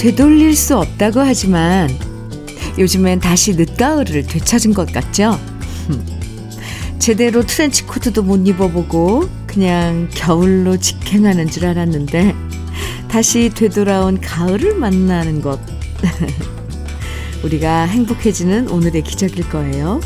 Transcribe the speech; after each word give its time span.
되돌릴 0.00 0.56
수 0.56 0.78
없다고 0.78 1.20
하지만 1.20 1.90
요즘엔 2.78 3.20
다시 3.20 3.54
늦가을을 3.54 4.22
되찾은 4.22 4.72
것 4.72 4.90
같죠? 4.90 5.38
제대로 6.98 7.44
트렌치 7.44 7.84
코트도 7.84 8.22
못 8.22 8.48
입어보고 8.48 9.28
그냥 9.46 10.08
겨울로 10.14 10.78
직행하는 10.78 11.50
줄 11.50 11.66
알았는데 11.66 12.34
다시 13.08 13.50
되돌아온 13.54 14.22
가을을 14.22 14.74
만나는 14.74 15.42
것. 15.42 15.60
우리가 17.44 17.82
행복해지는 17.82 18.70
오늘의 18.70 19.02
기적일 19.02 19.50
거예요. 19.50 20.00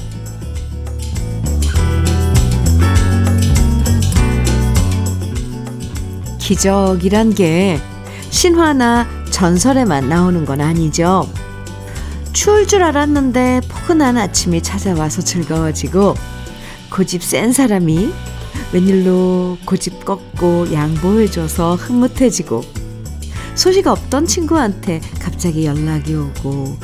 기적이란 6.41 7.33
게 7.34 7.79
신화나 8.31 9.23
전설에만 9.34 10.09
나오는 10.09 10.45
건 10.45 10.61
아니죠. 10.61 11.29
추울 12.33 12.69
줄 12.69 12.84
알았는데 12.84 13.62
포근한 13.69 14.16
아침이 14.16 14.62
찾아와서 14.62 15.23
즐거워지고 15.23 16.15
고집 16.88 17.25
센 17.25 17.52
사람이 17.52 18.12
웬일로 18.73 19.59
고집 19.66 20.05
꺾고 20.05 20.73
양보해줘서 20.73 21.75
흐뭇해지고 21.75 22.62
소식 23.56 23.89
없던 23.89 24.27
친구한테 24.27 25.00
갑자기 25.19 25.66
연락이 25.66 26.14
오고 26.14 26.78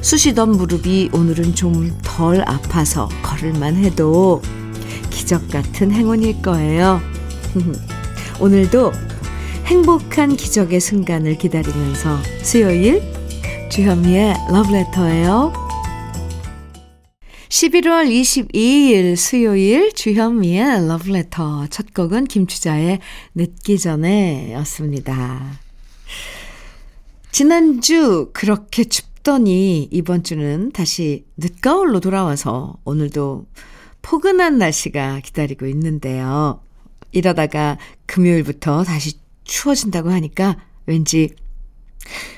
쑤시던 0.00 0.56
무릎이 0.56 1.10
오늘은 1.12 1.54
좀 1.54 1.96
덜 2.02 2.42
아파서 2.48 3.08
걸을만 3.22 3.76
해도 3.76 4.42
기적 5.10 5.48
같은 5.48 5.92
행운일 5.92 6.42
거예요. 6.42 7.00
오늘도 8.40 8.92
행복한 9.66 10.36
기적의 10.36 10.80
순간을 10.80 11.38
기다리면서 11.38 12.18
수요일 12.42 13.02
주현미의 13.70 14.34
러브레터예요. 14.50 15.52
11월 17.48 18.08
22일 18.10 19.16
수요일 19.16 19.92
주현미의 19.92 20.88
러브레터 20.88 21.68
첫 21.68 21.94
곡은 21.94 22.24
김추자의 22.24 22.98
늦기 23.34 23.78
전에 23.78 24.52
였습니다. 24.54 25.60
지난주 27.30 28.30
그렇게 28.32 28.84
춥더니 28.84 29.88
이번 29.90 30.22
주는 30.22 30.70
다시 30.72 31.24
늦가을로 31.36 32.00
돌아와서 32.00 32.76
오늘도 32.84 33.46
포근한 34.02 34.58
날씨가 34.58 35.20
기다리고 35.20 35.66
있는데요. 35.66 36.60
이러다가 37.12 37.78
금요일부터 38.06 38.84
다시 38.84 39.21
추워진다고 39.44 40.10
하니까 40.10 40.56
왠지 40.86 41.34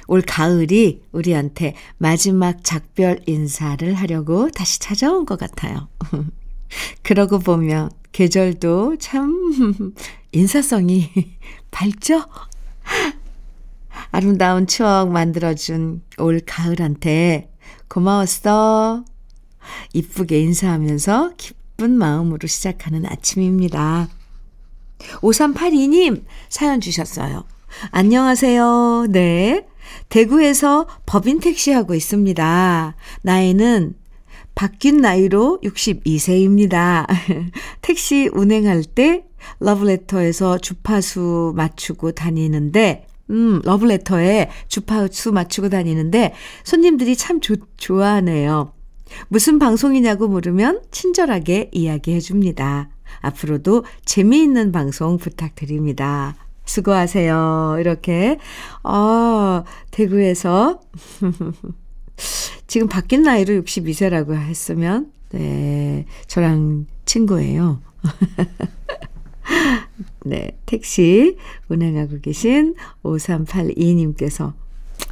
올 0.06 0.20
가을이 0.22 1.02
우리한테 1.12 1.74
마지막 1.96 2.62
작별 2.62 3.20
인사를 3.26 3.92
하려고 3.94 4.50
다시 4.50 4.78
찾아온 4.78 5.24
것 5.24 5.38
같아요. 5.38 5.88
그러고 7.02 7.38
보면 7.38 7.90
계절도 8.12 8.96
참 8.98 9.92
인사성이 10.32 11.10
밝죠? 11.70 12.24
아름다운 14.10 14.66
추억 14.66 15.10
만들어준 15.10 16.02
올 16.18 16.40
가을한테 16.44 17.50
고마웠어. 17.88 19.04
이쁘게 19.92 20.40
인사하면서 20.40 21.32
기쁜 21.36 21.96
마음으로 21.96 22.46
시작하는 22.46 23.06
아침입니다. 23.06 24.08
5382님 24.98 26.24
사연 26.48 26.80
주셨어요. 26.80 27.44
안녕하세요. 27.90 29.06
네. 29.10 29.66
대구에서 30.08 30.86
법인 31.06 31.40
택시 31.40 31.72
하고 31.72 31.94
있습니다. 31.94 32.96
나이는 33.22 33.94
바뀐 34.54 34.98
나이로 34.98 35.60
62세입니다. 35.62 37.06
택시 37.82 38.28
운행할 38.32 38.84
때 38.84 39.24
러브레터에서 39.60 40.58
주파수 40.58 41.52
맞추고 41.56 42.12
다니는데, 42.12 43.06
음, 43.30 43.60
러브레터에 43.64 44.50
주파수 44.68 45.32
맞추고 45.32 45.70
다니는데 45.70 46.34
손님들이 46.62 47.16
참 47.16 47.40
조, 47.40 47.56
좋아하네요. 47.76 48.72
무슨 49.28 49.58
방송이냐고 49.58 50.28
물으면 50.28 50.82
친절하게 50.90 51.70
이야기해 51.72 52.20
줍니다. 52.20 52.90
앞으로도 53.20 53.84
재미있는 54.04 54.72
방송 54.72 55.18
부탁드립니다. 55.18 56.36
수고하세요. 56.64 57.76
이렇게, 57.80 58.38
어, 58.82 59.64
대구에서, 59.90 60.80
지금 62.66 62.88
바뀐 62.88 63.22
나이로 63.22 63.62
62세라고 63.62 64.34
했으면, 64.34 65.12
네, 65.30 66.06
저랑 66.26 66.86
친구예요. 67.04 67.80
네, 70.24 70.56
택시 70.64 71.36
운행하고 71.68 72.20
계신 72.20 72.74
5382님께서 73.02 74.54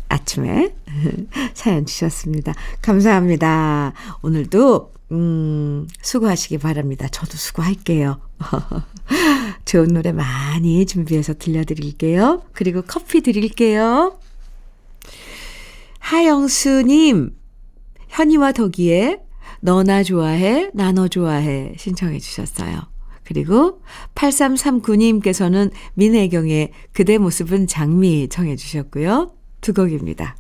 아침에 0.09 0.75
사연 1.55 1.87
주셨습니다. 1.87 2.55
감사합니다. 2.81 3.93
오늘도 4.23 4.93
음, 5.13 5.87
수고하시기 6.01 6.59
바랍니다. 6.59 7.07
저도 7.09 7.37
수고할게요. 7.37 8.21
좋은 9.67 9.89
노래 9.89 10.11
많이 10.11 10.87
준비해서 10.87 11.35
들려드릴게요. 11.35 12.43
그리고 12.53 12.83
커피 12.83 13.21
드릴게요. 13.21 14.19
하영수님, 15.99 17.37
현이와 18.09 18.53
덕이의 18.53 19.21
너나 19.61 20.03
좋아해, 20.03 20.71
나너 20.75 21.09
좋아해 21.09 21.75
신청해 21.79 22.19
주셨어요. 22.19 22.81
그리고 23.25 23.83
8339님께서는 24.15 25.71
민혜경의 25.95 26.73
그대 26.93 27.19
모습은 27.19 27.67
장미 27.67 28.29
청해 28.29 28.57
주셨고요. 28.57 29.33
두 29.61 29.73
곡입니다. 29.73 30.37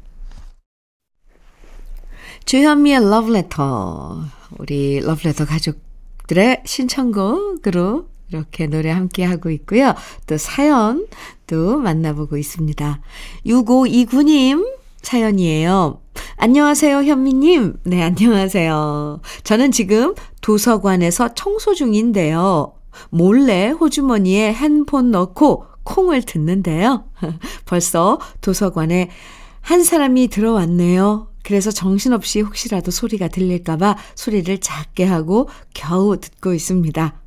주현미의 2.45 3.09
러브레터. 3.09 4.21
우리 4.59 5.01
러브레터 5.01 5.47
가족들의 5.47 6.63
신청곡으로 6.65 8.07
이렇게 8.29 8.67
노래 8.67 8.91
함께 8.91 9.25
하고 9.25 9.51
있고요. 9.51 9.95
또 10.27 10.37
사연도 10.37 11.79
만나보고 11.79 12.37
있습니다. 12.37 13.01
6529님 13.47 14.67
사연이에요. 15.03 16.01
안녕하세요, 16.37 17.05
현미님. 17.05 17.75
네, 17.85 18.03
안녕하세요. 18.03 19.21
저는 19.45 19.71
지금 19.73 20.15
도서관에서 20.41 21.35
청소 21.35 21.75
중인데요. 21.75 22.75
몰래 23.11 23.71
호주머니에 23.71 24.53
핸폰 24.53 25.11
넣고 25.11 25.67
콩을 25.85 26.23
듣는데요. 26.23 27.05
벌써 27.67 28.19
도서관에 28.41 29.11
한 29.61 29.85
사람이 29.85 30.29
들어왔네요. 30.29 31.32
그래서 31.43 31.71
정신없이 31.71 32.41
혹시라도 32.41 32.91
소리가 32.91 33.29
들릴까봐 33.29 33.97
소리를 34.15 34.59
작게 34.59 35.05
하고 35.05 35.49
겨우 35.75 36.19
듣고 36.19 36.55
있습니다. 36.55 37.21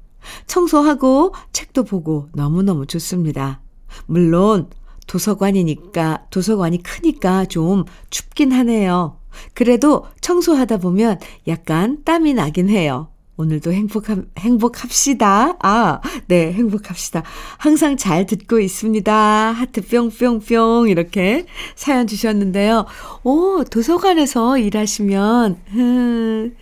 청소하고 0.47 1.33
책도 1.53 1.83
보고 1.83 2.29
너무너무 2.33 2.85
좋습니다. 2.85 3.61
물론 4.05 4.69
도서관이니까, 5.07 6.25
도서관이 6.31 6.81
크니까 6.81 7.45
좀 7.45 7.85
춥긴 8.09 8.51
하네요. 8.51 9.19
그래도 9.53 10.05
청소하다 10.21 10.77
보면 10.77 11.19
약간 11.47 12.03
땀이 12.03 12.33
나긴 12.33 12.69
해요. 12.69 13.09
오늘도 13.37 13.73
행복하, 13.73 14.15
행복합시다. 14.37 15.57
아, 15.61 16.01
네, 16.27 16.53
행복합시다. 16.53 17.23
항상 17.57 17.97
잘 17.97 18.25
듣고 18.25 18.59
있습니다. 18.59 19.13
하트 19.13 19.81
뿅뿅뿅 19.81 20.87
이렇게 20.87 21.45
사연 21.75 22.07
주셨는데요. 22.07 22.85
오, 23.23 23.63
도서관에서 23.65 24.57
일하시면, 24.57 25.57
음, 25.73 26.55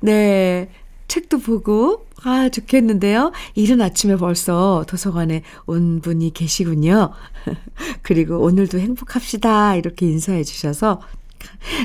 네, 0.00 0.70
책도 1.08 1.38
보고, 1.38 2.06
아, 2.22 2.50
좋겠는데요. 2.50 3.32
이른 3.54 3.80
아침에 3.80 4.16
벌써 4.16 4.84
도서관에 4.86 5.42
온 5.66 6.02
분이 6.02 6.34
계시군요. 6.34 7.12
그리고 8.02 8.38
오늘도 8.40 8.78
행복합시다. 8.78 9.76
이렇게 9.76 10.06
인사해 10.06 10.44
주셔서 10.44 11.00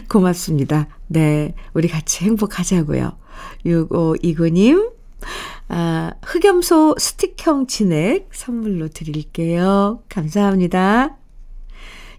고맙습니다. 0.10 0.90
네, 1.08 1.54
우리 1.74 1.88
같이 1.88 2.26
행복하자고요. 2.26 3.25
6529님, 3.66 4.92
아, 5.68 6.12
흑염소 6.24 6.96
스틱형 7.00 7.68
진액 7.68 8.30
선물로 8.32 8.90
드릴게요. 8.90 10.04
감사합니다. 10.10 11.18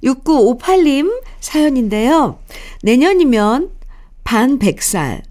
6958님 0.03 1.23
사연인데요. 1.41 2.39
내년이면 2.83 3.71
반 4.25 4.59
100살. 4.59 5.23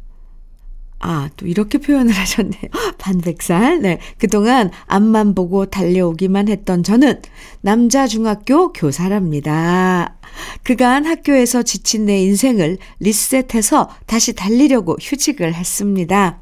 아, 1.08 1.30
또 1.38 1.46
이렇게 1.46 1.78
표현을 1.78 2.12
하셨네요. 2.18 2.64
반백살. 2.98 3.80
네. 3.82 4.00
그동안 4.18 4.72
앞만 4.88 5.36
보고 5.36 5.68
달려오기만 5.68 6.48
했던 6.48 6.82
저는 6.82 7.22
남자 7.62 8.08
중학교 8.08 8.74
교사랍니다. 8.74 10.16
그간 10.64 11.06
학교에서 11.06 11.62
지친 11.62 12.06
내 12.06 12.24
인생을 12.24 12.80
리셋해서 13.00 13.90
다시 14.08 14.34
달리려고 14.34 14.98
휴직을 15.00 15.54
했습니다. 15.54 16.40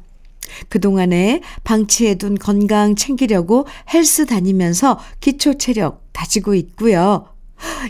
그동안에 0.70 1.42
방치해둔 1.64 2.36
건강 2.36 2.96
챙기려고 2.96 3.66
헬스 3.92 4.24
다니면서 4.24 4.98
기초 5.20 5.58
체력 5.58 6.02
다지고 6.12 6.54
있고요. 6.54 7.28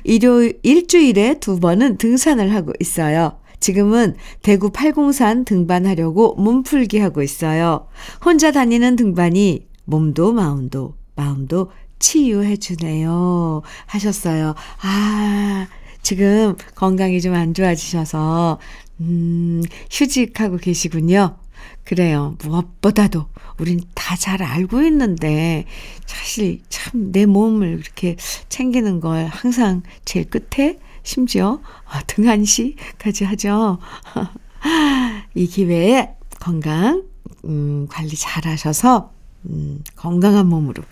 일요, 0.03 0.43
일주일에 0.63 1.39
두 1.39 1.61
번은 1.61 1.99
등산을 1.99 2.53
하고 2.53 2.73
있어요. 2.81 3.39
지금은 3.65 4.15
대구 4.43 4.69
팔공산 4.69 5.47
등반하려고 5.47 6.35
몸풀기 6.35 6.99
하고 6.99 7.23
있어요. 7.23 7.89
혼자 8.23 8.53
다니는 8.53 8.95
등반이 8.97 9.67
몸도 9.87 10.33
마음도, 10.35 10.97
마음도 11.17 11.71
치유해 11.99 12.59
주네요. 12.59 13.63
하셨어요. 13.87 14.55
아, 14.83 15.67
지금 16.03 16.57
건강이 16.75 17.23
좀 17.23 17.33
안 17.35 17.55
좋아지셔서, 17.55 18.59
음, 19.01 19.63
휴직하고 19.91 20.59
계시군요. 20.59 21.39
그래요. 21.85 22.37
무엇보다도 22.45 23.29
우린 23.59 23.81
다 23.95 24.15
잘 24.17 24.43
알고 24.43 24.83
있는데 24.83 25.65
사실 26.05 26.61
참 26.69 26.93
내 27.13 27.25
몸을 27.25 27.81
이렇게 27.83 28.17
챙기는 28.51 29.01
걸 29.01 29.25
항상 29.27 29.83
제일 30.05 30.29
끝에 30.29 30.79
심지어 31.05 31.61
아, 31.87 32.03
등한시까지 32.07 33.25
하죠. 33.25 33.79
이 35.35 35.47
기회에 35.47 36.17
건강 36.41 37.05
음, 37.45 37.87
관리 37.89 38.17
잘 38.17 38.47
하셔서 38.47 39.13
음, 39.45 39.85
건강한 39.95 40.49
몸으로 40.49 40.83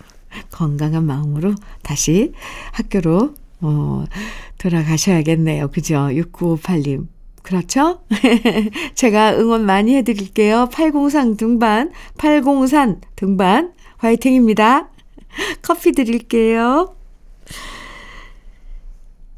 건강한 0.51 1.05
마음으로 1.05 1.55
다시 1.81 2.31
학교로 2.71 3.33
어, 3.61 4.05
돌아가셔야겠네요. 4.57 5.69
그죠? 5.69 5.95
6958님. 5.95 7.07
그렇죠? 7.41 8.01
제가 8.95 9.33
응원 9.37 9.65
많이 9.65 9.95
해드릴게요. 9.95 10.69
803 10.71 11.35
등반, 11.35 11.91
803 12.17 13.01
등반, 13.15 13.73
화이팅입니다. 13.97 14.89
커피 15.61 15.91
드릴게요. 15.91 16.95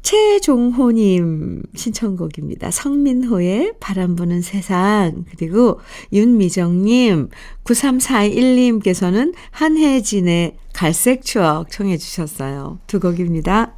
최종호님 0.06 1.64
신청곡입니다. 1.74 2.70
성민호의 2.70 3.72
바람 3.80 4.14
부는 4.14 4.40
세상. 4.40 5.24
그리고 5.36 5.80
윤미정님, 6.12 7.30
9341님께서는 7.64 9.34
한혜진의 9.50 10.58
갈색 10.72 11.24
추억 11.24 11.72
청해 11.72 11.96
주셨어요. 11.96 12.78
두 12.86 13.00
곡입니다. 13.00 13.74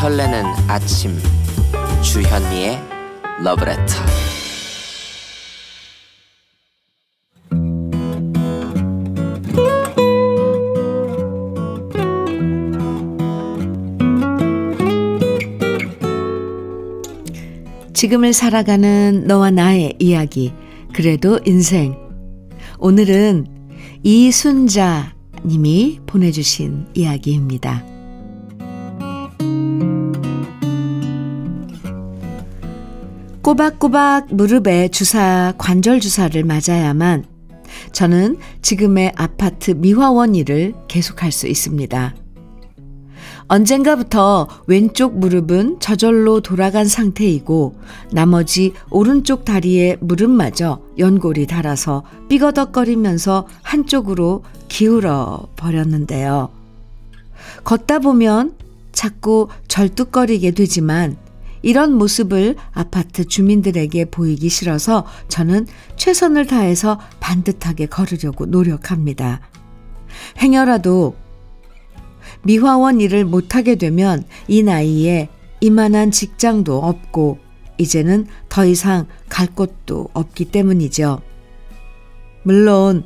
설레는 0.00 0.44
아침 0.68 1.18
주현미의 2.02 2.78
러브레터 3.44 4.31
지금을 18.02 18.32
살아가는 18.32 19.28
너와 19.28 19.52
나의 19.52 19.94
이야기 20.00 20.52
그래도 20.92 21.38
인생 21.44 21.94
오늘은 22.80 23.46
이순자 24.02 25.14
님이 25.46 26.00
보내주신 26.04 26.88
이야기입니다. 26.94 27.84
꼬박꼬박 33.40 34.34
무릎에 34.34 34.88
주사, 34.88 35.54
관절 35.56 36.00
주사를 36.00 36.42
맞아야만 36.42 37.24
저는 37.92 38.36
지금의 38.62 39.12
아파트 39.14 39.70
미화원 39.70 40.34
일을 40.34 40.74
계속할 40.88 41.30
수 41.30 41.46
있습니다. 41.46 42.16
언젠가부터 43.52 44.48
왼쪽 44.66 45.18
무릎은 45.18 45.78
저절로 45.78 46.40
돌아간 46.40 46.86
상태이고 46.86 47.74
나머지 48.10 48.72
오른쪽 48.88 49.44
다리에 49.44 49.98
무릎마저 50.00 50.80
연골이 50.96 51.46
닳아서 51.46 52.02
삐거덕거리면서 52.30 53.46
한쪽으로 53.60 54.42
기울어 54.68 55.48
버렸는데요. 55.56 56.48
걷다 57.62 57.98
보면 57.98 58.54
자꾸 58.90 59.48
절뚝거리게 59.68 60.52
되지만 60.52 61.18
이런 61.60 61.92
모습을 61.92 62.56
아파트 62.72 63.26
주민들에게 63.26 64.06
보이기 64.06 64.48
싫어서 64.48 65.04
저는 65.28 65.66
최선을 65.96 66.46
다해서 66.46 66.98
반듯하게 67.20 67.84
걸으려고 67.84 68.46
노력합니다. 68.46 69.42
행여라도 70.38 71.16
미화원 72.44 73.00
일을 73.00 73.24
못하게 73.24 73.76
되면 73.76 74.24
이 74.48 74.62
나이에 74.62 75.28
이만한 75.60 76.10
직장도 76.10 76.78
없고 76.78 77.38
이제는 77.78 78.26
더 78.48 78.64
이상 78.64 79.06
갈 79.28 79.46
곳도 79.46 80.08
없기 80.12 80.46
때문이죠. 80.46 81.20
물론 82.42 83.04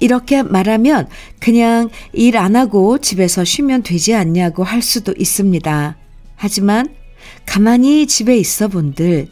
이렇게 0.00 0.42
말하면 0.42 1.08
그냥 1.40 1.88
일 2.12 2.36
안 2.36 2.56
하고 2.56 2.98
집에서 2.98 3.44
쉬면 3.44 3.82
되지 3.82 4.14
않냐고 4.14 4.62
할 4.62 4.82
수도 4.82 5.12
있습니다. 5.16 5.96
하지만 6.36 6.94
가만히 7.46 8.06
집에 8.06 8.36
있어 8.36 8.68
본들 8.68 9.28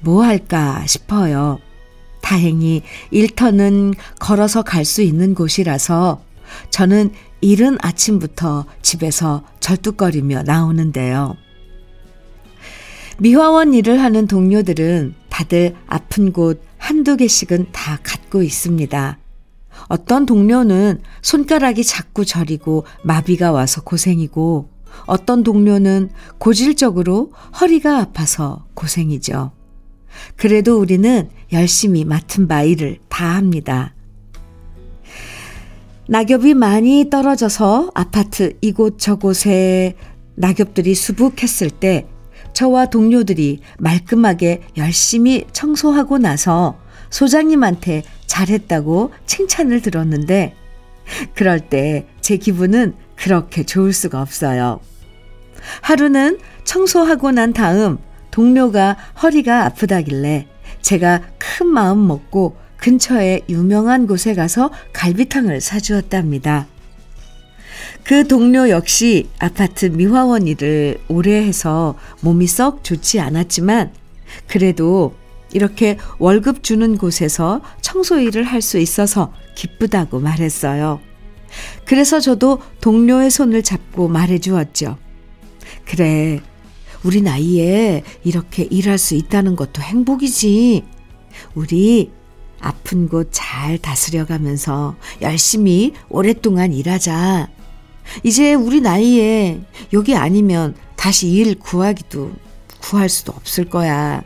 뭐 0.00 0.22
할까 0.22 0.84
싶어요. 0.86 1.58
다행히 2.22 2.82
일터는 3.10 3.94
걸어서 4.18 4.62
갈 4.62 4.84
수 4.84 5.02
있는 5.02 5.34
곳이라서 5.34 6.22
저는 6.70 7.10
이른 7.44 7.76
아침부터 7.82 8.64
집에서 8.80 9.44
절뚝거리며 9.60 10.44
나오는데요. 10.44 11.36
미화원 13.18 13.74
일을 13.74 14.02
하는 14.02 14.26
동료들은 14.26 15.14
다들 15.28 15.74
아픈 15.86 16.32
곳 16.32 16.62
한두 16.78 17.18
개씩은 17.18 17.66
다 17.70 17.98
갖고 18.02 18.42
있습니다. 18.42 19.18
어떤 19.88 20.24
동료는 20.24 21.02
손가락이 21.20 21.84
자꾸 21.84 22.24
저리고 22.24 22.86
마비가 23.02 23.52
와서 23.52 23.82
고생이고 23.82 24.70
어떤 25.04 25.42
동료는 25.42 26.12
고질적으로 26.38 27.34
허리가 27.60 27.98
아파서 27.98 28.64
고생이죠. 28.72 29.52
그래도 30.36 30.80
우리는 30.80 31.28
열심히 31.52 32.06
맡은 32.06 32.48
바 32.48 32.62
일을 32.62 33.00
다 33.10 33.34
합니다. 33.34 33.94
낙엽이 36.08 36.54
많이 36.54 37.08
떨어져서 37.10 37.90
아파트 37.94 38.56
이곳저곳에 38.60 39.96
낙엽들이 40.36 40.94
수북했을 40.94 41.70
때 41.70 42.06
저와 42.52 42.86
동료들이 42.86 43.60
말끔하게 43.78 44.62
열심히 44.76 45.44
청소하고 45.52 46.18
나서 46.18 46.78
소장님한테 47.10 48.02
잘했다고 48.26 49.12
칭찬을 49.26 49.80
들었는데 49.82 50.54
그럴 51.34 51.60
때 51.60 52.06
제 52.24 52.38
기분은 52.38 52.94
그렇게 53.16 53.64
좋을 53.64 53.92
수가 53.92 54.22
없어요. 54.22 54.80
하루는 55.82 56.38
청소하고 56.64 57.32
난 57.32 57.52
다음 57.52 57.98
동료가 58.30 58.96
허리가 59.22 59.66
아프다길래 59.66 60.48
제가 60.80 61.20
큰 61.36 61.66
마음 61.66 62.06
먹고 62.06 62.56
근처에 62.84 63.40
유명한 63.48 64.06
곳에 64.06 64.34
가서 64.34 64.70
갈비탕을 64.92 65.62
사주었답니다. 65.62 66.66
그 68.02 68.28
동료 68.28 68.68
역시 68.68 69.30
아파트 69.38 69.86
미화원 69.86 70.46
일을 70.46 71.00
오래 71.08 71.32
해서 71.46 71.94
몸이 72.20 72.46
썩 72.46 72.84
좋지 72.84 73.20
않았지만 73.20 73.90
그래도 74.46 75.14
이렇게 75.54 75.96
월급 76.18 76.62
주는 76.62 76.98
곳에서 76.98 77.62
청소 77.80 78.20
일을 78.20 78.44
할 78.44 78.60
수 78.60 78.78
있어서 78.78 79.32
기쁘다고 79.54 80.20
말했어요. 80.20 81.00
그래서 81.86 82.20
저도 82.20 82.60
동료의 82.82 83.30
손을 83.30 83.62
잡고 83.62 84.08
말해 84.08 84.38
주었죠. 84.38 84.98
그래, 85.86 86.42
우리 87.02 87.22
나이에 87.22 88.02
이렇게 88.24 88.64
일할 88.64 88.98
수 88.98 89.14
있다는 89.14 89.56
것도 89.56 89.80
행복이지. 89.80 90.84
우리 91.54 92.10
아픈 92.64 93.08
곳 93.08 93.28
잘 93.30 93.76
다스려 93.76 94.24
가면서 94.24 94.96
열심히 95.20 95.92
오랫동안 96.08 96.72
일하자. 96.72 97.50
이제 98.22 98.54
우리 98.54 98.80
나이에 98.80 99.60
여기 99.92 100.14
아니면 100.14 100.74
다시 100.96 101.30
일 101.30 101.58
구하기도 101.58 102.32
구할 102.80 103.10
수도 103.10 103.32
없을 103.32 103.68
거야. 103.68 104.24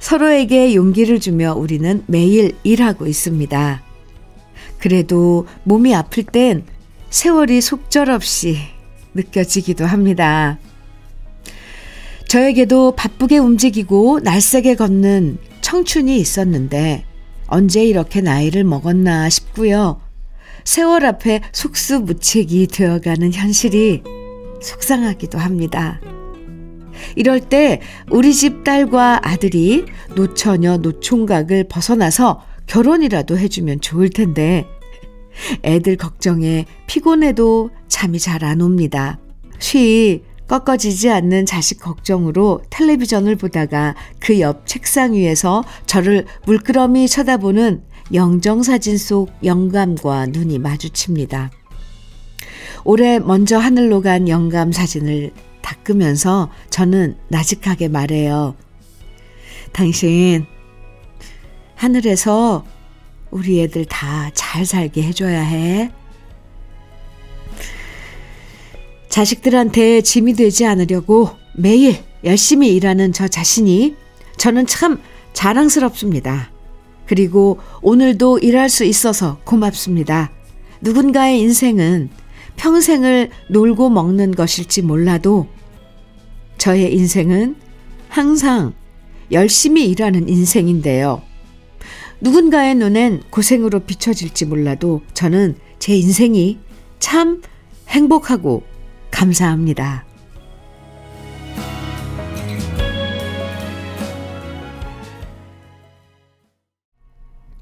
서로에게 0.00 0.74
용기를 0.74 1.20
주며 1.20 1.54
우리는 1.54 2.02
매일 2.06 2.56
일하고 2.62 3.06
있습니다. 3.06 3.82
그래도 4.78 5.46
몸이 5.64 5.94
아플 5.94 6.22
땐 6.24 6.64
세월이 7.10 7.60
속절없이 7.60 8.58
느껴지기도 9.14 9.84
합니다. 9.84 10.58
저에게도 12.28 12.96
바쁘게 12.96 13.38
움직이고 13.38 14.20
날쌔게 14.20 14.74
걷는 14.74 15.38
청춘이 15.64 16.18
있었는데 16.18 17.06
언제 17.46 17.82
이렇게 17.82 18.20
나이를 18.20 18.64
먹었나 18.64 19.30
싶고요. 19.30 19.98
세월 20.62 21.06
앞에 21.06 21.40
속수무책이 21.52 22.66
되어가는 22.66 23.32
현실이 23.32 24.02
속상하기도 24.60 25.38
합니다. 25.38 26.02
이럴 27.16 27.40
때 27.40 27.80
우리 28.10 28.34
집 28.34 28.62
딸과 28.62 29.20
아들이 29.26 29.86
노처녀 30.14 30.76
노총각을 30.76 31.64
벗어나서 31.64 32.44
결혼이라도 32.66 33.38
해주면 33.38 33.80
좋을 33.80 34.10
텐데 34.10 34.66
애들 35.62 35.96
걱정에 35.96 36.66
피곤해도 36.86 37.70
잠이 37.88 38.18
잘 38.18 38.44
안 38.44 38.60
옵니다. 38.60 39.18
쉬 39.58 40.24
꺾어지지 40.48 41.10
않는 41.10 41.46
자식 41.46 41.80
걱정으로 41.80 42.62
텔레비전을 42.70 43.36
보다가 43.36 43.94
그 44.20 44.38
옆 44.40 44.66
책상 44.66 45.14
위에서 45.14 45.64
저를 45.86 46.26
물끄러미 46.46 47.08
쳐다보는 47.08 47.82
영정 48.12 48.62
사진 48.62 48.98
속 48.98 49.32
영감과 49.42 50.26
눈이 50.26 50.58
마주칩니다. 50.58 51.50
올해 52.84 53.18
먼저 53.18 53.56
하늘로 53.58 54.02
간 54.02 54.28
영감 54.28 54.72
사진을 54.72 55.32
닦으면서 55.62 56.50
저는 56.68 57.16
나직하게 57.28 57.88
말해요. 57.88 58.54
당신, 59.72 60.44
하늘에서 61.74 62.64
우리 63.30 63.62
애들 63.62 63.86
다 63.86 64.30
잘 64.34 64.66
살게 64.66 65.02
해줘야 65.02 65.40
해. 65.40 65.90
자식들한테 69.14 70.00
짐이 70.00 70.32
되지 70.32 70.66
않으려고 70.66 71.30
매일 71.54 71.98
열심히 72.24 72.74
일하는 72.74 73.12
저 73.12 73.28
자신이 73.28 73.94
저는 74.38 74.66
참 74.66 75.00
자랑스럽습니다. 75.32 76.50
그리고 77.06 77.60
오늘도 77.80 78.38
일할 78.38 78.68
수 78.68 78.82
있어서 78.82 79.38
고맙습니다. 79.44 80.32
누군가의 80.80 81.38
인생은 81.42 82.10
평생을 82.56 83.30
놀고 83.50 83.88
먹는 83.88 84.32
것일지 84.32 84.82
몰라도 84.82 85.46
저의 86.58 86.92
인생은 86.92 87.54
항상 88.08 88.72
열심히 89.30 89.88
일하는 89.90 90.28
인생인데요. 90.28 91.22
누군가의 92.20 92.74
눈엔 92.74 93.22
고생으로 93.30 93.78
비춰질지 93.78 94.46
몰라도 94.46 95.02
저는 95.14 95.54
제 95.78 95.94
인생이 95.94 96.58
참 96.98 97.42
행복하고 97.86 98.73
감사합니다. 99.14 100.04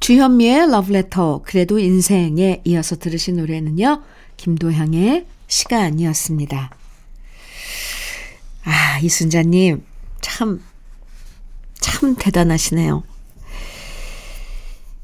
주현미의 0.00 0.70
러브레터 0.70 1.42
그래도 1.44 1.78
인생에 1.78 2.62
이어서 2.64 2.96
들으신 2.96 3.36
노래는요. 3.36 4.02
김도향의 4.36 5.26
시간이었습니다. 5.46 6.70
아, 8.64 8.98
이순자님, 9.00 9.84
참, 10.20 10.60
참 11.74 12.16
대단하시네요. 12.18 13.04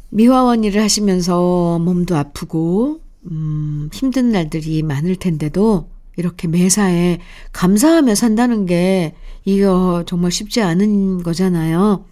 미화원 0.09 0.65
일을 0.65 0.83
하시면서 0.83 1.79
몸도 1.79 2.17
아프고, 2.17 3.01
음, 3.31 3.91
힘든 3.93 4.33
날들이 4.33 4.83
많을 4.83 5.17
텐데도 5.17 5.89
이렇게 6.19 6.49
매사에 6.49 7.21
감사하며 7.53 8.17
산다는 8.17 8.67
게 8.67 9.15
이거 9.45 10.03
정말 10.05 10.33
쉽지 10.33 10.61
않은 10.61 11.23
거잖아요. 11.23 12.05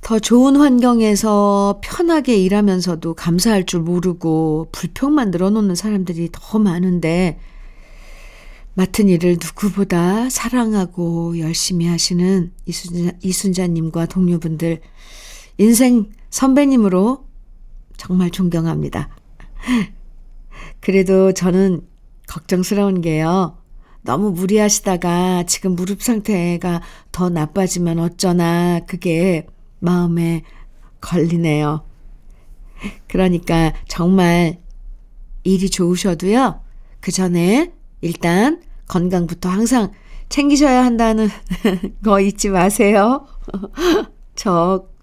더 0.00 0.18
좋은 0.18 0.56
환경에서 0.56 1.80
편하게 1.82 2.36
일하면서도 2.38 3.12
감사할 3.12 3.66
줄 3.66 3.80
모르고 3.80 4.68
불평만 4.72 5.30
늘어놓는 5.30 5.74
사람들이 5.74 6.30
더 6.32 6.58
많은데 6.58 7.38
맡은 8.72 9.10
일을 9.10 9.36
누구보다 9.40 10.30
사랑하고 10.30 11.38
열심히 11.38 11.86
하시는 11.86 12.50
이순자, 12.64 13.12
이순자님과 13.22 14.06
동료분들 14.06 14.80
인생 15.58 16.10
선배님으로 16.30 17.26
정말 17.98 18.30
존경합니다. 18.30 19.10
그래도 20.84 21.32
저는 21.32 21.80
걱정스러운 22.28 23.00
게요. 23.00 23.58
너무 24.02 24.32
무리하시다가 24.32 25.44
지금 25.44 25.74
무릎 25.74 26.02
상태가 26.02 26.82
더 27.10 27.30
나빠지면 27.30 27.98
어쩌나 27.98 28.80
그게 28.86 29.46
마음에 29.78 30.42
걸리네요. 31.00 31.84
그러니까 33.08 33.72
정말 33.88 34.60
일이 35.42 35.70
좋으셔도요. 35.70 36.60
그 37.00 37.12
전에 37.12 37.72
일단 38.02 38.62
건강부터 38.88 39.48
항상 39.48 39.92
챙기셔야 40.28 40.84
한다는 40.84 41.28
거 42.04 42.20
잊지 42.20 42.50
마세요. 42.50 43.26
저 44.36 44.94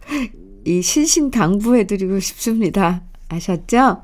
이 0.66 0.82
신신 0.82 1.32
당부해드리고 1.32 2.20
싶습니다. 2.20 3.04
아셨죠? 3.30 4.04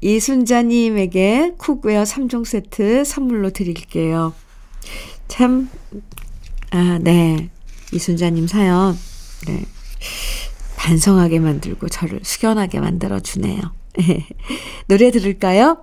이순자님에게 0.00 1.54
쿡웨어 1.58 2.02
3종 2.02 2.44
세트 2.44 3.04
선물로 3.04 3.50
드릴게요. 3.50 4.34
참, 5.28 5.68
아, 6.70 6.98
네. 7.00 7.50
이순자님 7.92 8.46
사연, 8.46 8.96
네. 9.46 9.64
반성하게 10.76 11.40
만들고 11.40 11.88
저를 11.88 12.20
숙연하게 12.22 12.80
만들어주네요. 12.80 13.60
노래 14.86 15.10
들을까요? 15.10 15.80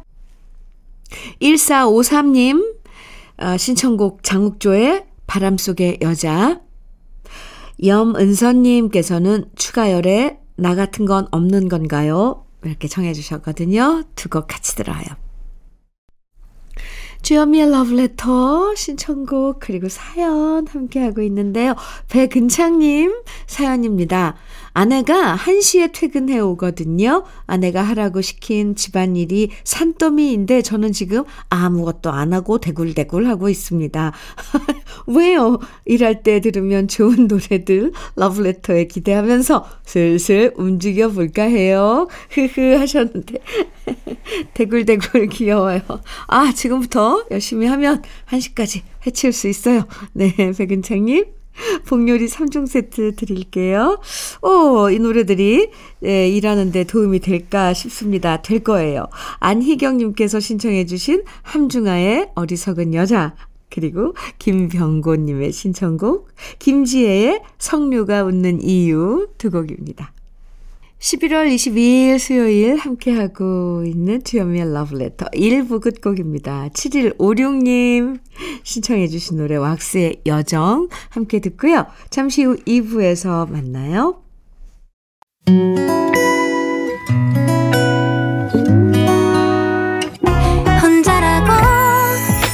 1453님, 1.41 2.75
어, 3.37 3.57
신청곡 3.57 4.23
장욱조의 4.23 5.05
바람 5.27 5.57
속의 5.57 5.99
여자. 6.01 6.61
염은선님께서는 7.83 9.45
추가열에 9.55 10.37
나 10.55 10.75
같은 10.75 11.05
건 11.05 11.27
없는 11.31 11.69
건가요? 11.69 12.45
이렇게 12.65 12.87
청해 12.87 13.13
주셨거든요. 13.13 14.03
두 14.15 14.29
곡 14.29 14.47
같이 14.47 14.75
들어요. 14.75 15.03
주현미의 17.21 17.71
러브레터 17.71 18.75
신청곡 18.75 19.59
그리고 19.61 19.87
사연 19.87 20.67
함께하고 20.67 21.21
있는데요. 21.21 21.73
배근창님 22.09 23.13
사연입니다. 23.47 24.35
아내가 24.73 25.35
1시에 25.35 25.91
퇴근해 25.93 26.39
오거든요. 26.39 27.23
아내가 27.45 27.81
하라고 27.83 28.21
시킨 28.21 28.75
집안일이 28.75 29.49
산더미인데 29.63 30.61
저는 30.61 30.91
지금 30.91 31.23
아무것도 31.49 32.11
안 32.11 32.33
하고 32.33 32.57
대굴대굴 32.57 33.27
하고 33.27 33.49
있습니다. 33.49 34.13
왜요? 35.07 35.59
일할 35.85 36.23
때 36.23 36.39
들으면 36.39 36.87
좋은 36.87 37.27
노래들 37.27 37.91
러브레터에 38.15 38.87
기대하면서 38.87 39.65
슬슬 39.85 40.53
움직여 40.57 41.09
볼까 41.09 41.43
해요. 41.43 42.07
흐흐 42.31 42.77
하셨는데 42.79 43.39
대굴대굴 44.53 45.27
귀여워요. 45.27 45.81
아, 46.27 46.51
지금부터 46.53 47.25
열심히 47.31 47.67
하면 47.67 48.01
1시까지 48.29 48.81
해칠 49.05 49.33
수 49.33 49.47
있어요. 49.47 49.85
네, 50.13 50.33
백은창님. 50.57 51.42
복요리 51.87 52.27
3종 52.27 52.67
세트 52.67 53.15
드릴게요. 53.15 53.99
오, 54.41 54.89
이 54.89 54.99
노래들이 54.99 55.69
예, 56.05 56.29
일하는데 56.29 56.83
도움이 56.85 57.19
될까 57.19 57.73
싶습니다. 57.73 58.41
될 58.41 58.59
거예요. 58.59 59.07
안희경님께서 59.39 60.39
신청해주신 60.39 61.23
함중아의 61.43 62.31
어리석은 62.35 62.93
여자. 62.93 63.35
그리고 63.69 64.13
김병고님의 64.37 65.51
신청곡, 65.51 66.29
김지혜의 66.59 67.41
성류가 67.57 68.23
웃는 68.23 68.61
이유 68.61 69.27
두 69.39 69.49
곡입니다. 69.49 70.13
11월 71.03 71.53
22일 71.53 72.17
수요일 72.17 72.77
함께하고 72.77 73.83
있는 73.85 74.23
주현미의 74.23 74.71
러브레터 74.73 75.25
1부 75.33 75.81
끝곡입니다. 75.81 76.69
7156님 76.69 78.19
신청해 78.63 79.09
주신 79.09 79.35
노래 79.37 79.57
왁스의 79.57 80.21
여정 80.25 80.87
함께 81.09 81.39
듣고요. 81.41 81.87
잠시 82.09 82.43
후 82.45 82.55
2부에서 82.55 83.49
만나요. 83.51 84.21
혼자라고 90.81 91.51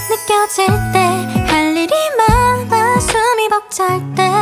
느껴질 0.09 0.65
때 0.91 1.09
할 1.49 1.75
일이 1.75 1.93
많아 2.17 2.99
숨이 2.99 3.49
벅찰 3.49 3.99
때 4.15 4.38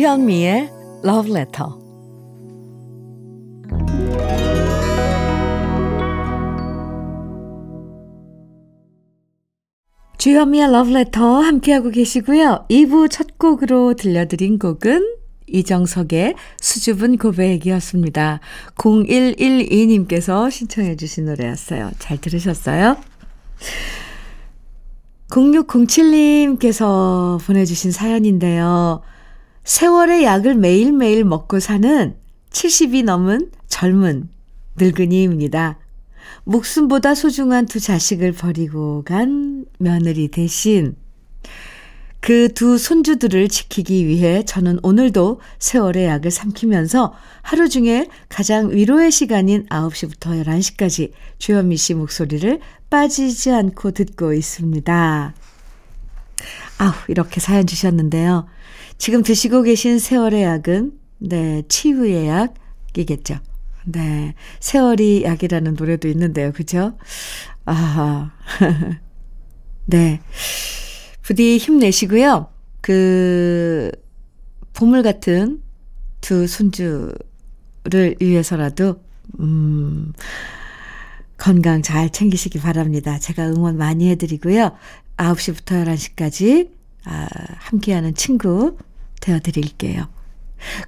주현미의 0.00 0.70
Love 1.04 1.30
Letter. 1.30 1.68
주현미의 10.16 10.68
Love 10.68 10.94
Letter 10.94 11.44
함께하고 11.44 11.90
계시고요. 11.90 12.64
2부 12.70 13.10
첫 13.10 13.36
곡으로 13.36 13.92
들려드린 13.92 14.58
곡은 14.58 15.16
이정석의 15.46 16.34
수줍은 16.58 17.18
고백이었습니다. 17.18 18.40
0112님께서 18.76 20.50
신청해 20.50 20.96
주신 20.96 21.26
노래였어요. 21.26 21.90
잘 21.98 22.16
들으셨어요? 22.16 22.96
0607님께서 25.28 27.38
보내주신 27.44 27.92
사연인데요. 27.92 29.02
세월의 29.70 30.24
약을 30.24 30.56
매일매일 30.56 31.22
먹고 31.22 31.60
사는 31.60 32.16
70이 32.50 33.04
넘은 33.04 33.52
젊은 33.68 34.28
늙은이입니다. 34.74 35.78
목숨보다 36.42 37.14
소중한 37.14 37.66
두 37.66 37.78
자식을 37.78 38.32
버리고 38.32 39.04
간 39.04 39.66
며느리 39.78 40.26
대신 40.26 40.96
그 42.18 42.48
두 42.52 42.78
손주들을 42.78 43.48
지키기 43.48 44.08
위해 44.08 44.44
저는 44.44 44.80
오늘도 44.82 45.40
세월의 45.60 46.04
약을 46.04 46.32
삼키면서 46.32 47.14
하루 47.42 47.68
중에 47.68 48.08
가장 48.28 48.72
위로의 48.72 49.12
시간인 49.12 49.66
9시부터 49.66 50.44
11시까지 50.44 51.12
주현미 51.38 51.76
씨 51.76 51.94
목소리를 51.94 52.58
빠지지 52.90 53.52
않고 53.52 53.92
듣고 53.92 54.34
있습니다. 54.34 55.34
아우, 56.78 56.92
이렇게 57.06 57.38
사연 57.38 57.68
주셨는데요. 57.68 58.48
지금 59.00 59.22
드시고 59.22 59.62
계신 59.62 59.98
세월의 59.98 60.42
약은, 60.42 60.92
네, 61.20 61.62
치유의 61.68 62.28
약이겠죠. 62.28 63.38
네. 63.86 64.34
세월이 64.60 65.24
약이라는 65.24 65.72
노래도 65.72 66.06
있는데요. 66.08 66.52
그죠? 66.52 66.98
아, 67.64 68.30
네. 69.86 70.20
부디 71.22 71.56
힘내시고요. 71.56 72.48
그, 72.82 73.90
보물 74.74 75.02
같은 75.02 75.62
두 76.20 76.46
손주를 76.46 78.16
위해서라도, 78.20 79.02
음, 79.38 80.12
건강 81.38 81.80
잘 81.80 82.10
챙기시기 82.10 82.60
바랍니다. 82.60 83.18
제가 83.18 83.48
응원 83.48 83.78
많이 83.78 84.10
해드리고요. 84.10 84.76
9시부터 85.16 85.86
11시까지 85.86 86.70
아, 87.06 87.26
함께하는 87.60 88.14
친구 88.14 88.76
되어드릴게요. 89.20 90.08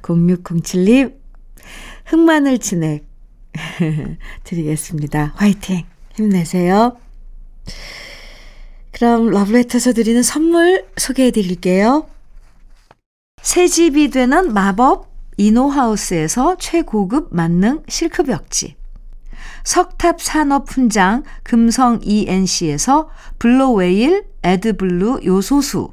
0607님, 0.03 1.14
흑마늘 2.07 2.59
진액 2.59 3.05
드리겠습니다. 4.45 5.33
화이팅! 5.37 5.85
힘내세요. 6.14 6.97
그럼 8.92 9.31
러브레터에서 9.31 9.92
드리는 9.92 10.23
선물 10.23 10.87
소개해 10.97 11.31
드릴게요. 11.31 12.07
새 13.42 13.66
집이 13.66 14.11
되는 14.11 14.53
마법 14.53 15.11
이노하우스에서 15.37 16.57
최고급 16.59 17.29
만능 17.35 17.83
실크벽지. 17.88 18.77
석탑 19.64 20.21
산업 20.21 20.71
훈장 20.71 21.23
금성 21.42 22.01
ENC에서 22.03 23.09
블로웨일 23.38 24.25
에드블루 24.42 25.21
요소수 25.25 25.92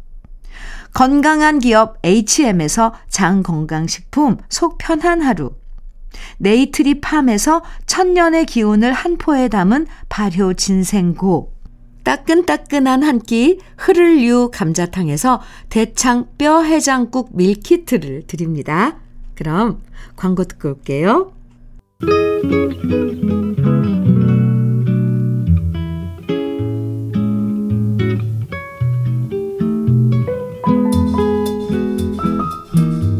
건강한 0.93 1.59
기업 1.59 1.97
H&M에서 2.03 2.93
장건강식품 3.09 4.37
속 4.49 4.77
편한 4.77 5.21
하루 5.21 5.51
네이트리 6.39 6.99
팜에서 7.01 7.63
천년의 7.85 8.45
기운을 8.45 8.91
한 8.91 9.17
포에 9.17 9.47
담은 9.47 9.87
발효 10.09 10.53
진생고 10.53 11.53
따끈따끈한 12.03 13.03
한 13.03 13.19
끼 13.19 13.59
흐를유 13.77 14.49
감자탕에서 14.51 15.41
대창 15.69 16.27
뼈 16.37 16.63
해장국 16.63 17.29
밀키트를 17.35 18.23
드립니다. 18.27 18.97
그럼 19.35 19.81
광고 20.15 20.43
듣고 20.43 20.69
올게요. 20.69 21.31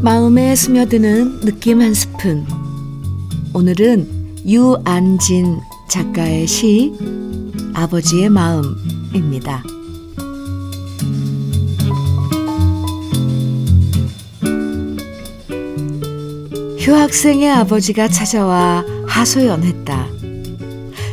마음에 0.03 0.55
스며드는 0.55 1.41
느낌 1.41 1.79
한 1.79 1.93
스푼. 1.93 2.47
오늘은 3.53 4.39
유안진 4.47 5.59
작가의 5.87 6.47
시 6.47 6.91
아버지의 7.75 8.29
마음입니다. 8.29 9.63
휴학생의 16.79 17.51
아버지가 17.51 18.07
찾아와 18.07 18.83
하소연했다. 19.05 20.07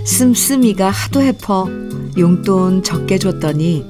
씀씀이가 0.07 0.88
하도 0.88 1.20
해퍼 1.20 1.68
용돈 2.16 2.83
적게 2.83 3.18
줬더니 3.18 3.85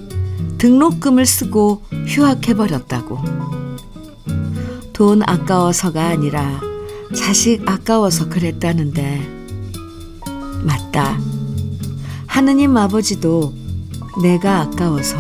등록금을 0.58 1.24
쓰고 1.24 1.84
휴학해버렸다고. 2.08 3.57
돈 4.98 5.22
아까워서가 5.22 6.08
아니라 6.08 6.61
자식 7.14 7.62
아까워서 7.66 8.28
그랬다는데 8.28 9.26
맞다. 10.66 11.18
하느님 12.26 12.76
아버지도 12.76 13.54
내가 14.22 14.61
아까워서 14.61 15.16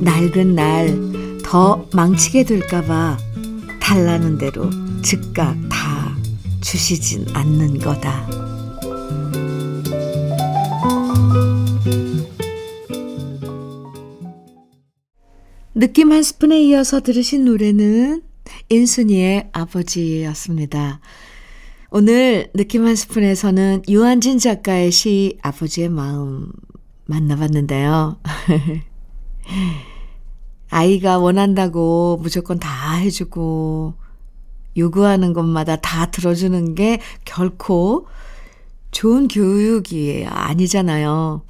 낡은 0.00 0.54
날 0.54 1.16
더 1.46 1.86
망치게 1.94 2.42
될까봐 2.42 3.16
달라는 3.80 4.36
대로 4.36 4.68
즉각 5.00 5.56
다 5.70 6.12
주시진 6.60 7.24
않는 7.32 7.78
거다. 7.78 8.28
느낌 15.76 16.10
한 16.10 16.24
스푼에 16.24 16.60
이어서 16.62 17.00
들으신 17.00 17.44
노래는 17.44 18.22
인순이의 18.68 19.50
아버지였습니다. 19.52 21.00
오늘 21.90 22.50
느낌 22.52 22.86
한 22.86 22.96
스푼에서는 22.96 23.84
유한진 23.88 24.38
작가의 24.38 24.90
시 24.90 25.38
아버지의 25.42 25.88
마음 25.88 26.50
만나봤는데요. 27.06 28.18
아이가 30.68 31.18
원한다고 31.18 32.18
무조건 32.20 32.58
다 32.58 32.96
해주고 32.96 33.94
요구하는 34.76 35.32
것마다 35.32 35.76
다 35.76 36.10
들어주는 36.10 36.74
게 36.74 37.00
결코 37.24 38.06
좋은 38.90 39.28
교육이 39.28 40.26
아니잖아요. 40.28 41.42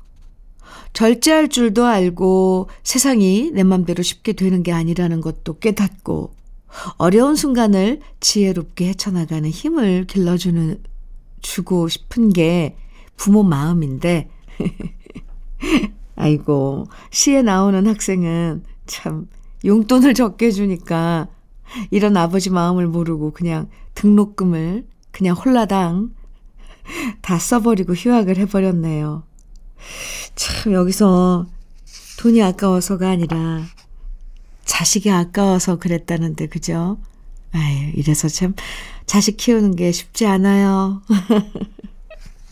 절제할 0.92 1.48
줄도 1.48 1.84
알고 1.84 2.68
세상이 2.82 3.50
내 3.52 3.64
맘대로 3.64 4.02
쉽게 4.02 4.32
되는 4.32 4.62
게 4.62 4.72
아니라는 4.72 5.20
것도 5.20 5.58
깨닫고 5.58 6.35
어려운 6.96 7.36
순간을 7.36 8.00
지혜롭게 8.20 8.88
헤쳐나가는 8.88 9.48
힘을 9.48 10.06
길러주는 10.06 10.82
주고 11.40 11.88
싶은 11.88 12.32
게 12.32 12.76
부모 13.16 13.42
마음인데 13.42 14.28
아이고 16.16 16.86
시에 17.10 17.42
나오는 17.42 17.86
학생은 17.86 18.64
참 18.86 19.28
용돈을 19.64 20.14
적게 20.14 20.50
주니까 20.50 21.28
이런 21.90 22.16
아버지 22.16 22.50
마음을 22.50 22.86
모르고 22.86 23.32
그냥 23.32 23.68
등록금을 23.94 24.86
그냥 25.10 25.34
홀라당 25.36 26.10
다 27.20 27.38
써버리고 27.38 27.94
휴학을 27.94 28.36
해버렸네요. 28.38 29.24
참, 30.34 30.72
여기서 30.72 31.46
돈이 32.20 32.42
아까워서가 32.42 33.10
아니라 33.10 33.62
자식이 34.76 35.10
아까워서 35.10 35.78
그랬다는데, 35.78 36.48
그죠? 36.48 36.98
아유, 37.52 37.92
이래서 37.94 38.28
참 38.28 38.54
자식 39.06 39.38
키우는 39.38 39.74
게 39.74 39.90
쉽지 39.90 40.26
않아요. 40.26 41.00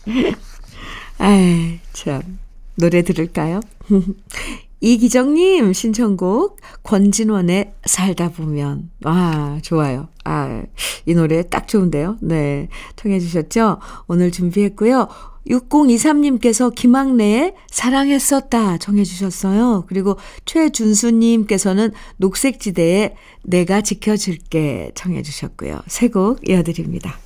아유, 1.19 1.77
참. 1.93 2.39
노래 2.73 3.03
들을까요? 3.03 3.61
이기정님 4.85 5.73
신청곡 5.73 6.59
권진원의 6.83 7.73
살다 7.85 8.29
보면 8.29 8.91
아 9.03 9.59
좋아요. 9.63 10.09
아 10.23 10.63
이 11.07 11.13
노래 11.13 11.43
딱 11.43 11.67
좋은데요. 11.67 12.17
네 12.21 12.67
통해 12.95 13.19
주셨죠? 13.19 13.79
오늘 14.07 14.31
준비했고요. 14.31 15.07
6023님께서 15.47 16.73
김학래의 16.73 17.53
사랑했었다 17.69 18.77
정해 18.79 19.03
주셨어요. 19.03 19.85
그리고 19.87 20.17
최준수님께서는 20.45 21.91
녹색지대의 22.17 23.13
내가 23.43 23.81
지켜줄게 23.81 24.91
정해 24.95 25.21
주셨고요. 25.21 25.81
세 25.87 26.07
곡 26.09 26.47
이어드립니다. 26.49 27.17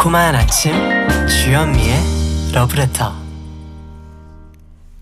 달콤한 0.00 0.34
아침 0.34 0.72
주현미의 1.28 1.94
러브레터 2.54 3.12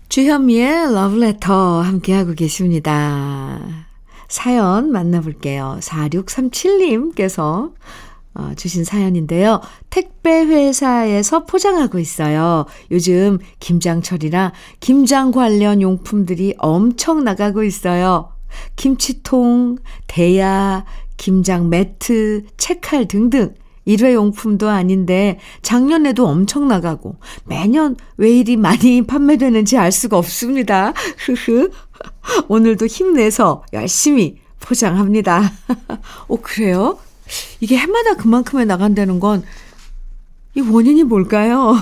주현미의 0.09 0.93
러브레터 0.93 1.81
함께하고 1.81 2.33
계십니다. 2.33 3.59
사연 4.27 4.91
만나볼게요. 4.91 5.77
4637님께서 5.79 7.71
어, 8.33 8.51
주신 8.57 8.83
사연인데요. 8.83 9.61
택배 9.89 10.41
회사에서 10.41 11.45
포장하고 11.45 11.97
있어요. 11.97 12.65
요즘 12.91 13.39
김장철이라 13.61 14.51
김장 14.81 15.31
관련 15.31 15.81
용품들이 15.81 16.55
엄청 16.57 17.23
나가고 17.23 17.63
있어요. 17.63 18.33
김치통, 18.75 19.77
대야, 20.07 20.83
김장 21.15 21.69
매트, 21.69 22.47
책칼 22.57 23.07
등등 23.07 23.53
일회용품도 23.89 24.69
아닌데 24.69 25.39
작년에도 25.61 26.27
엄청 26.27 26.67
나가고 26.67 27.15
매년 27.45 27.95
왜 28.17 28.31
이리 28.31 28.57
많이 28.57 29.01
판매되는지 29.07 29.77
알 29.77 29.91
수가 29.91 30.17
없습니다. 30.17 30.93
흐흐. 31.25 31.71
오늘도 32.47 32.85
힘내서 32.85 33.63
열심히 33.73 34.37
포장합니다. 34.59 35.51
오, 36.27 36.37
그래요? 36.41 36.99
이게 37.59 37.77
해마다 37.77 38.15
그만큼에 38.15 38.65
나간다는 38.65 39.19
건 39.19 39.43
이 40.55 40.61
원인이 40.61 41.03
뭘까요? 41.03 41.75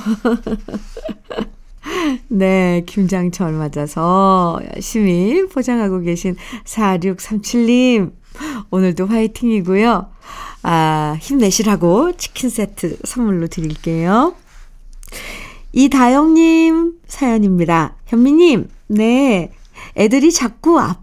네, 2.28 2.84
김장철 2.86 3.54
맞아서 3.54 4.60
열심히 4.76 5.48
포장하고 5.48 6.02
계신 6.02 6.36
4637님. 6.65 8.12
오늘도 8.70 9.08
화이팅이고요. 9.08 10.08
아, 10.69 11.15
힘내시라고 11.21 12.17
치킨 12.17 12.49
세트 12.49 12.97
선물로 13.06 13.47
드릴게요. 13.47 14.36
이다영님 15.71 16.99
사연입니다. 17.08 17.95
현미님, 18.08 18.67
네. 18.88 19.53
애들이 19.95 20.30
자꾸 20.34 20.77
아, 20.82 20.99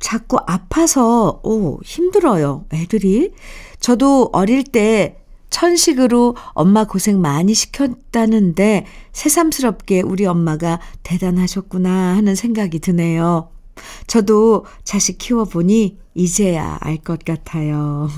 자꾸 0.00 0.38
아파서, 0.46 1.40
오, 1.42 1.78
힘들어요. 1.84 2.64
애들이. 2.72 3.34
저도 3.80 4.30
어릴 4.32 4.64
때 4.64 5.18
천식으로 5.50 6.34
엄마 6.54 6.84
고생 6.84 7.20
많이 7.20 7.52
시켰다는데 7.52 8.86
새삼스럽게 9.12 10.00
우리 10.00 10.24
엄마가 10.24 10.80
대단하셨구나 11.02 12.16
하는 12.16 12.34
생각이 12.34 12.78
드네요. 12.78 13.50
저도 14.06 14.64
자식 14.84 15.18
키워보니 15.18 15.98
이제야 16.16 16.78
알 16.80 16.96
것 16.96 17.24
같아요. 17.24 18.08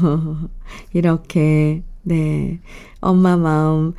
이렇게, 0.95 1.83
네. 2.03 2.61
엄마 3.01 3.37
마음 3.37 3.93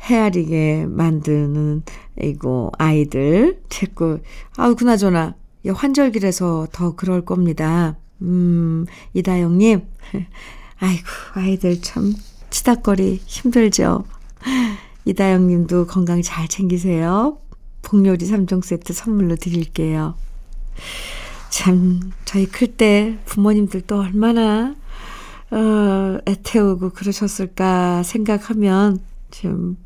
헤아리게 0.00 0.86
만드는, 0.88 1.82
이거, 2.20 2.72
아이들. 2.78 3.62
자꾸, 3.68 4.18
아우, 4.56 4.74
그나저나, 4.74 5.36
환절기라서 5.66 6.66
더 6.72 6.96
그럴 6.96 7.24
겁니다. 7.24 7.96
음, 8.22 8.86
이다영님. 9.14 9.82
아이고, 10.80 11.06
아이들 11.34 11.80
참, 11.80 12.12
치닥거리 12.50 13.20
힘들죠. 13.24 14.04
이다영 15.06 15.46
님도 15.46 15.86
건강 15.86 16.22
잘 16.22 16.48
챙기세요. 16.48 17.38
복요리 17.82 18.26
3종 18.26 18.64
세트 18.64 18.92
선물로 18.92 19.36
드릴게요. 19.36 20.16
참, 21.54 22.10
저희 22.24 22.46
클 22.46 22.76
때 22.76 23.16
부모님들도 23.26 23.96
얼마나, 24.00 24.74
어, 25.52 26.18
애태우고 26.26 26.90
그러셨을까 26.90 28.02
생각하면, 28.02 28.98
좀, 29.30 29.76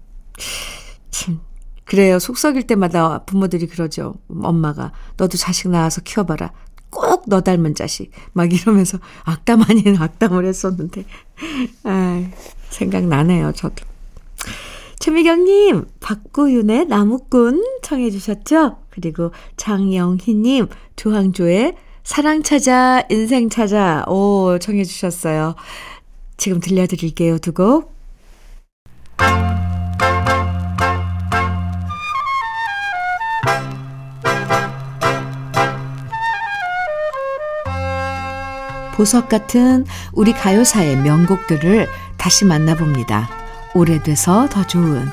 참, 1.10 1.40
그래요. 1.84 2.18
속 2.18 2.38
썩일 2.38 2.66
때마다 2.66 3.24
부모들이 3.24 3.66
그러죠. 3.66 4.14
엄마가. 4.28 4.92
너도 5.18 5.36
자식 5.36 5.68
낳아서 5.68 6.00
키워봐라. 6.00 6.52
꼭 6.90 7.24
너 7.28 7.42
닮은 7.42 7.74
자식. 7.74 8.12
막 8.32 8.50
이러면서 8.50 8.98
악담 9.24 9.62
아닌 9.68 9.96
악담을 10.00 10.46
했었는데. 10.46 11.04
아 11.84 12.24
생각나네요, 12.70 13.52
저도. 13.52 13.84
최미경님, 14.98 15.86
박구윤의 16.00 16.86
나무꾼 16.86 17.64
청해 17.82 18.10
주셨죠? 18.10 18.78
그리고 18.90 19.30
장영희님, 19.56 20.66
조항조의 20.96 21.76
사랑 22.02 22.42
찾아, 22.42 23.02
인생 23.08 23.48
찾아, 23.48 24.04
오, 24.08 24.58
청해 24.58 24.82
주셨어요. 24.84 25.54
지금 26.36 26.58
들려드릴게요, 26.58 27.38
두 27.38 27.52
곡. 27.52 27.96
보석 38.96 39.28
같은 39.28 39.86
우리 40.12 40.32
가요사의 40.32 40.96
명곡들을 40.96 41.86
다시 42.16 42.44
만나봅니다. 42.44 43.37
오래돼서 43.78 44.48
더 44.48 44.66
좋은 44.66 45.08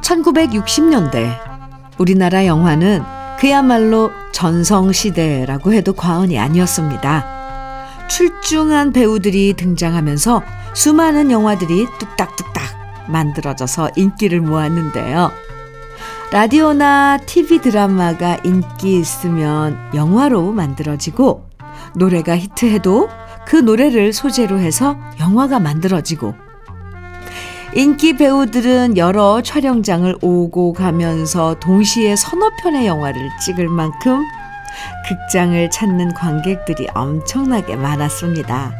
1960년대 0.00 1.38
우리나라 1.98 2.46
영화는 2.46 3.02
그야말로 3.38 4.10
전성시대라고 4.32 5.74
해도 5.74 5.92
과언이 5.92 6.38
아니었습니다. 6.38 7.36
출중한 8.08 8.92
배우들이 8.92 9.54
등장하면서 9.54 10.42
수많은 10.74 11.30
영화들이 11.30 11.86
뚝딱뚝딱 11.98 13.08
만들어져서 13.08 13.90
인기를 13.96 14.40
모았는데요. 14.40 15.30
라디오나 16.32 17.18
TV 17.26 17.60
드라마가 17.60 18.38
인기 18.44 18.98
있으면 18.98 19.78
영화로 19.94 20.52
만들어지고 20.52 21.45
노래가 21.94 22.36
히트해도 22.36 23.08
그 23.46 23.56
노래를 23.56 24.12
소재로 24.12 24.58
해서 24.58 24.96
영화가 25.20 25.60
만들어지고 25.60 26.34
인기 27.74 28.16
배우들은 28.16 28.96
여러 28.96 29.42
촬영장을 29.42 30.16
오고 30.22 30.72
가면서 30.72 31.56
동시에 31.60 32.16
서너 32.16 32.50
편의 32.62 32.86
영화를 32.86 33.30
찍을 33.44 33.68
만큼 33.68 34.24
극장을 35.06 35.70
찾는 35.70 36.14
관객들이 36.14 36.86
엄청나게 36.94 37.76
많았습니다. 37.76 38.72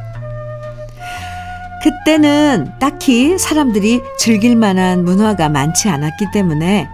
그때는 1.83 2.73
딱히 2.81 3.39
사람들이 3.39 4.03
즐길 4.19 4.57
만한 4.57 5.05
문화가 5.05 5.49
많지 5.49 5.89
않았기 5.89 6.31
때문에 6.33 6.89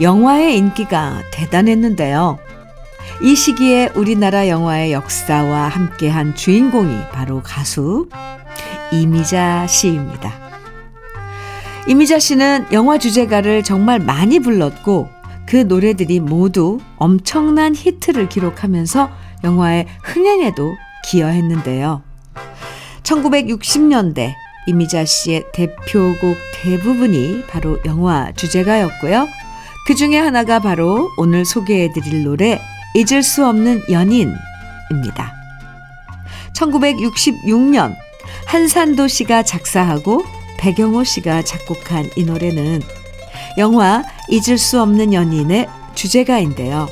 영화의 0.00 0.56
인기가 0.58 1.20
대단했는데요. 1.32 2.38
이 3.22 3.34
시기에 3.34 3.90
우리나라 3.94 4.46
영화의 4.46 4.92
역사와 4.92 5.68
함께한 5.68 6.34
주인공이 6.34 7.08
바로 7.12 7.42
가수 7.42 8.08
이미자 8.92 9.66
씨입니다. 9.66 10.32
이미자 11.88 12.18
씨는 12.18 12.66
영화 12.72 12.98
주제가를 12.98 13.62
정말 13.62 14.00
많이 14.00 14.38
불렀고 14.38 15.08
그 15.46 15.56
노래들이 15.56 16.20
모두 16.20 16.78
엄청난 16.96 17.74
히트를 17.74 18.28
기록하면서 18.28 19.08
영화의 19.44 19.86
흥행에도 20.02 20.74
기여했는데요. 21.08 22.02
1960년대 23.02 24.34
이미자 24.66 25.06
씨의 25.06 25.44
대표곡 25.54 26.36
대부분이 26.54 27.44
바로 27.48 27.78
영화 27.86 28.30
주제가였고요. 28.32 29.26
그 29.86 29.94
중에 29.94 30.18
하나가 30.18 30.58
바로 30.58 31.08
오늘 31.16 31.44
소개해드릴 31.44 32.24
노래 32.24 32.60
잊을 32.96 33.22
수 33.22 33.46
없는 33.46 33.82
연인입니다. 33.90 35.34
1966년 36.54 37.94
한산도 38.46 39.06
씨가 39.06 39.42
작사하고 39.42 40.24
배경호 40.56 41.04
씨가 41.04 41.42
작곡한 41.42 42.08
이 42.16 42.24
노래는 42.24 42.80
영화 43.58 44.02
잊을 44.30 44.56
수 44.56 44.80
없는 44.80 45.12
연인의 45.12 45.68
주제가인데요. 45.94 46.88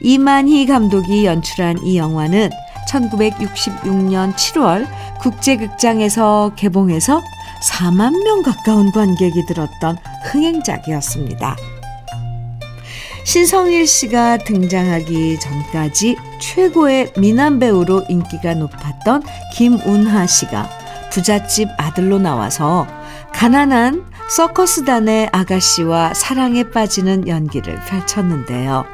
이만희 0.00 0.66
감독이 0.66 1.26
연출한 1.26 1.78
이 1.82 1.98
영화는 1.98 2.50
1966년 2.88 4.34
7월 4.34 4.86
국제극장에서 5.18 6.52
개봉해서 6.54 7.20
4만 7.62 8.22
명 8.22 8.42
가까운 8.42 8.92
관객이 8.92 9.46
들었던 9.46 9.96
흥행작이었습니다. 10.30 11.56
신성일 13.28 13.86
씨가 13.86 14.38
등장하기 14.38 15.38
전까지 15.38 16.16
최고의 16.40 17.12
미남 17.18 17.58
배우로 17.58 18.06
인기가 18.08 18.54
높았던 18.54 19.22
김운하 19.52 20.26
씨가 20.26 20.66
부잣집 21.12 21.68
아들로 21.76 22.18
나와서 22.18 22.86
가난한 23.34 24.06
서커스단의 24.30 25.28
아가씨와 25.30 26.14
사랑에 26.14 26.70
빠지는 26.70 27.28
연기를 27.28 27.78
펼쳤는데요. 27.84 28.86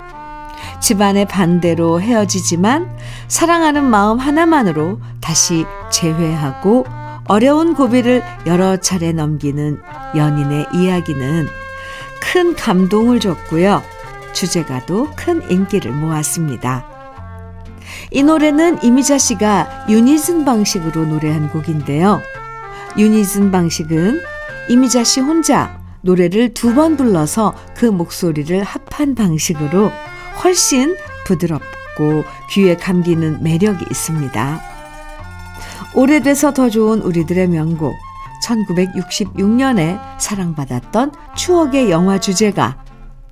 집안의 0.81 1.27
반대로 1.27 2.01
헤어지지만 2.01 2.91
사랑하는 3.29 3.85
마음 3.85 4.19
하나만으로 4.19 4.99
다시 5.21 5.65
재회하고 5.93 6.87
어려운 7.29 7.75
고비를 7.75 8.25
여러 8.47 8.79
차례 8.79 9.13
넘기는 9.13 9.81
연인의 10.17 10.67
이야기는 10.75 11.47
큰 12.21 12.57
감동을 12.57 13.21
줬고요. 13.21 13.94
주제가도 14.35 15.11
큰 15.17 15.49
인기를 15.51 15.93
모았습니다. 15.93 16.87
이 18.11 18.23
노래는 18.23 18.83
이미자 18.83 19.19
씨가 19.19 19.87
유니즌 19.89 20.45
방식으로 20.45 21.07
노래한 21.07 21.51
곡인데요. 21.51 22.21
유니즌 22.99 23.51
방식은 23.51 24.21
이미자 24.69 25.05
씨 25.05 25.21
혼자 25.21 25.79
노래를 26.03 26.53
두 26.55 26.75
번 26.75 26.97
불러서 26.97 27.55
그 27.75 27.87
목소리를 27.87 28.63
합한 28.63 29.15
방식으로 29.15 29.91
훨씬 30.43 30.97
부드럽고 31.27 32.25
귀에 32.51 32.77
감기는 32.77 33.43
매력이 33.43 33.85
있습니다. 33.91 34.61
오래돼서 35.95 36.53
더 36.53 36.69
좋은 36.69 37.01
우리들의 37.01 37.49
명곡 37.49 37.95
1966년에 38.45 39.99
사랑받았던 40.19 41.13
추억의 41.37 41.91
영화 41.91 42.19
주제가 42.19 42.84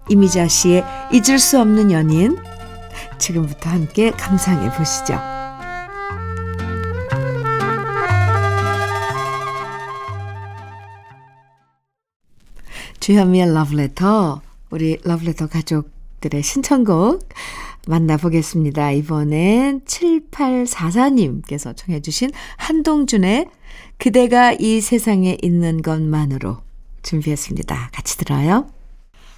이미자 0.08 0.48
씨의 0.48 0.84
잊을 1.12 1.38
수 1.38 1.60
없는 1.60 1.90
연인 1.90 2.36
지금부터 3.18 3.70
함께 3.70 4.10
감상해 4.10 4.76
보시죠. 4.76 5.18
주현미의 13.00 13.52
러브레터 13.52 14.42
우리 14.70 14.98
러브레터 15.02 15.48
가족들의 15.48 16.42
신청곡 16.42 17.28
만나보겠습니다. 17.88 18.92
이번엔 18.92 19.80
7844님께서 19.80 21.76
청해 21.76 22.00
주신 22.00 22.30
한동준의 22.56 23.48
그대가 23.98 24.52
이 24.52 24.80
세상에 24.80 25.36
있는 25.42 25.82
것만으로 25.82 26.58
준비했습니다. 27.02 27.90
같이 27.92 28.16
들어요. 28.18 28.68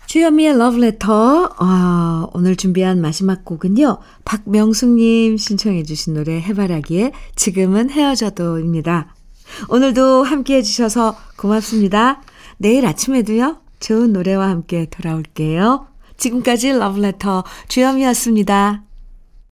주현미의 0.06 0.58
러브레터 0.58 1.56
어, 1.58 2.30
오늘 2.34 2.56
준비한 2.56 3.00
마지막 3.00 3.44
곡은요. 3.44 3.98
박명숙님 4.24 5.36
신청해 5.36 5.82
주신 5.84 6.14
노래 6.14 6.40
해바라기에 6.40 7.12
지금은 7.36 7.90
헤어져도입니다. 7.90 9.14
오늘도 9.68 10.22
함께 10.22 10.56
해주셔서 10.56 11.16
고맙습니다. 11.36 12.22
내일 12.58 12.86
아침에도요. 12.86 13.58
좋은 13.80 14.12
노래와 14.12 14.48
함께 14.48 14.86
돌아올게요. 14.90 15.88
지금까지 16.16 16.72
러브레터 16.72 17.44
주현미였습니다. 17.68 18.84